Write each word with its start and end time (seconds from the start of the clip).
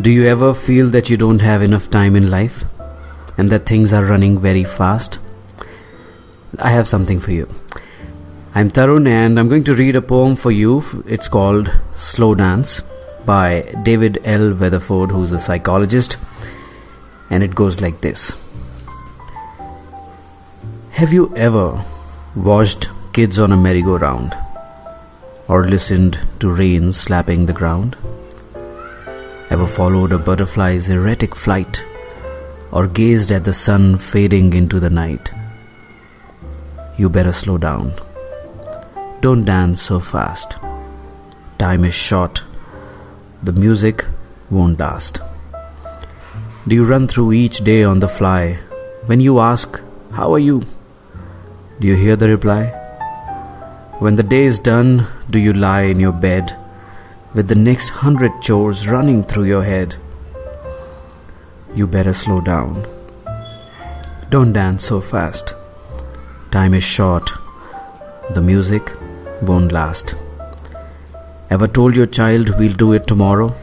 Do 0.00 0.10
you 0.10 0.26
ever 0.26 0.52
feel 0.52 0.88
that 0.90 1.08
you 1.08 1.16
don't 1.16 1.40
have 1.40 1.62
enough 1.62 1.90
time 1.90 2.16
in 2.16 2.30
life 2.30 2.64
and 3.38 3.50
that 3.50 3.66
things 3.66 3.92
are 3.92 4.04
running 4.04 4.38
very 4.38 4.64
fast? 4.64 5.18
I 6.58 6.70
have 6.70 6.86
something 6.86 7.18
for 7.18 7.32
you. 7.32 7.48
I'm 8.54 8.70
Tarun 8.70 9.06
and 9.08 9.38
I'm 9.38 9.48
going 9.48 9.64
to 9.64 9.74
read 9.74 9.96
a 9.96 10.02
poem 10.02 10.36
for 10.36 10.50
you. 10.50 10.82
It's 11.06 11.28
called 11.28 11.70
Slow 11.94 12.34
Dance 12.34 12.82
by 13.24 13.62
David 13.82 14.18
L. 14.24 14.54
Weatherford, 14.54 15.10
who's 15.10 15.32
a 15.32 15.40
psychologist. 15.40 16.16
And 17.30 17.42
it 17.42 17.54
goes 17.54 17.80
like 17.80 18.00
this 18.00 18.32
Have 20.92 21.12
you 21.12 21.34
ever 21.36 21.84
watched 22.34 22.88
kids 23.12 23.38
on 23.38 23.52
a 23.52 23.56
merry-go-round 23.56 24.36
or 25.48 25.66
listened 25.66 26.18
to 26.40 26.50
rain 26.50 26.92
slapping 26.92 27.46
the 27.46 27.52
ground? 27.52 27.96
Ever 29.56 29.66
followed 29.66 30.12
a 30.12 30.18
butterfly's 30.18 30.90
erratic 30.90 31.34
flight 31.34 31.82
or 32.70 32.86
gazed 32.86 33.32
at 33.32 33.44
the 33.44 33.54
sun 33.54 33.96
fading 33.96 34.52
into 34.52 34.78
the 34.78 34.90
night? 34.90 35.30
You 36.98 37.08
better 37.08 37.32
slow 37.32 37.56
down. 37.56 37.94
Don't 39.22 39.46
dance 39.46 39.80
so 39.80 39.98
fast. 39.98 40.58
Time 41.56 41.86
is 41.86 41.94
short. 41.94 42.44
The 43.42 43.52
music 43.52 44.04
won't 44.50 44.78
last. 44.78 45.22
Do 46.68 46.74
you 46.74 46.84
run 46.84 47.08
through 47.08 47.32
each 47.32 47.64
day 47.64 47.82
on 47.82 48.00
the 48.00 48.08
fly? 48.08 48.58
When 49.06 49.20
you 49.20 49.40
ask, 49.40 49.80
How 50.12 50.34
are 50.34 50.44
you? 50.50 50.64
Do 51.80 51.88
you 51.88 51.96
hear 51.96 52.16
the 52.16 52.28
reply? 52.28 52.66
When 54.00 54.16
the 54.16 54.22
day 54.34 54.44
is 54.44 54.60
done, 54.60 55.06
do 55.30 55.38
you 55.38 55.54
lie 55.54 55.84
in 55.84 55.98
your 55.98 56.12
bed 56.12 56.54
with 57.36 57.48
the 57.48 57.54
next 57.54 57.90
hundred 57.90 58.40
chores 58.40 58.88
running 58.88 59.22
through 59.22 59.44
your 59.44 59.62
head? 59.62 59.96
You 61.74 61.86
better 61.86 62.14
slow 62.14 62.40
down. 62.40 62.86
Don't 64.30 64.54
dance 64.54 64.86
so 64.86 65.02
fast. 65.02 65.52
Time 66.50 66.72
is 66.72 66.82
short. 66.82 67.30
The 68.30 68.40
music 68.40 68.90
won't 69.42 69.70
last. 69.70 70.14
Ever 71.50 71.68
told 71.68 71.94
your 71.94 72.06
child 72.06 72.58
we'll 72.58 72.72
do 72.72 72.94
it 72.94 73.06
tomorrow? 73.06 73.54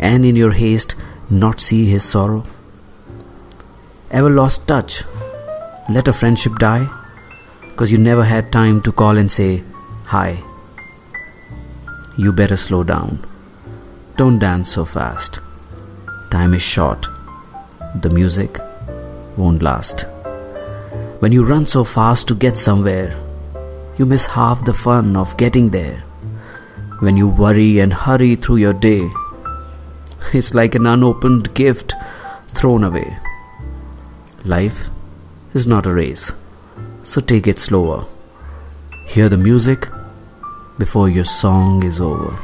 And 0.00 0.24
in 0.24 0.34
your 0.34 0.52
haste, 0.52 0.96
not 1.28 1.60
see 1.60 1.84
his 1.84 2.02
sorrow? 2.02 2.44
Ever 4.10 4.30
lost 4.30 4.66
touch? 4.66 5.02
Let 5.90 6.08
a 6.08 6.14
friendship 6.14 6.54
die? 6.58 6.88
Because 7.68 7.92
you 7.92 7.98
never 7.98 8.24
had 8.24 8.50
time 8.50 8.80
to 8.82 8.90
call 8.90 9.18
and 9.18 9.30
say, 9.30 9.62
Hi. 10.06 10.42
You 12.18 12.32
better 12.32 12.56
slow 12.56 12.82
down. 12.82 13.18
Don't 14.16 14.38
dance 14.38 14.70
so 14.72 14.86
fast. 14.86 15.40
Time 16.30 16.54
is 16.54 16.62
short. 16.62 17.06
The 18.00 18.08
music 18.08 18.58
won't 19.36 19.62
last. 19.62 20.06
When 21.20 21.32
you 21.32 21.44
run 21.44 21.66
so 21.66 21.84
fast 21.84 22.26
to 22.28 22.34
get 22.34 22.56
somewhere, 22.56 23.14
you 23.98 24.06
miss 24.06 24.26
half 24.26 24.64
the 24.64 24.72
fun 24.72 25.14
of 25.14 25.36
getting 25.36 25.70
there. 25.70 26.00
When 27.00 27.18
you 27.18 27.28
worry 27.28 27.80
and 27.80 27.92
hurry 27.92 28.34
through 28.34 28.56
your 28.56 28.72
day, 28.72 29.10
it's 30.32 30.54
like 30.54 30.74
an 30.74 30.86
unopened 30.86 31.52
gift 31.54 31.94
thrown 32.48 32.82
away. 32.82 33.18
Life 34.44 34.86
is 35.52 35.66
not 35.66 35.84
a 35.84 35.92
race, 35.92 36.32
so 37.02 37.20
take 37.20 37.46
it 37.46 37.58
slower. 37.58 38.06
Hear 39.06 39.28
the 39.28 39.36
music 39.36 39.88
before 40.78 41.08
your 41.08 41.24
song 41.24 41.82
is 41.84 42.00
over. 42.00 42.36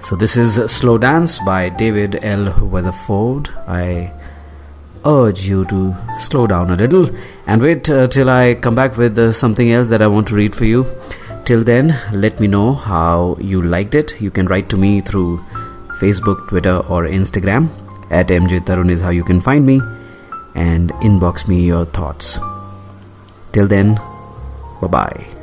So, 0.00 0.16
this 0.16 0.36
is 0.36 0.70
Slow 0.70 0.98
Dance 0.98 1.38
by 1.40 1.70
David 1.70 2.18
L. 2.22 2.52
Weatherford. 2.66 3.48
I 3.66 4.12
urge 5.06 5.46
you 5.48 5.64
to 5.66 5.94
slow 6.18 6.46
down 6.46 6.70
a 6.70 6.76
little 6.76 7.08
and 7.46 7.62
wait 7.62 7.88
uh, 7.88 8.06
till 8.06 8.28
I 8.30 8.54
come 8.54 8.74
back 8.74 8.96
with 8.96 9.18
uh, 9.18 9.32
something 9.32 9.70
else 9.70 9.88
that 9.88 10.02
I 10.02 10.06
want 10.06 10.28
to 10.28 10.34
read 10.34 10.54
for 10.54 10.64
you. 10.64 10.86
Till 11.44 11.62
then, 11.62 11.98
let 12.12 12.40
me 12.40 12.46
know 12.46 12.74
how 12.74 13.36
you 13.40 13.62
liked 13.62 13.94
it. 13.94 14.20
You 14.20 14.30
can 14.30 14.46
write 14.46 14.68
to 14.70 14.76
me 14.76 15.00
through 15.00 15.38
Facebook, 16.00 16.48
Twitter, 16.48 16.76
or 16.88 17.04
Instagram. 17.04 17.68
At 18.10 18.28
MJ 18.28 18.60
Tarun 18.64 18.90
is 18.90 19.00
how 19.00 19.10
you 19.10 19.24
can 19.24 19.40
find 19.40 19.64
me 19.66 19.80
and 20.54 20.90
inbox 20.94 21.48
me 21.48 21.64
your 21.64 21.84
thoughts. 21.84 22.38
Till 23.52 23.66
then, 23.66 23.94
bye 24.80 24.88
bye. 24.88 25.33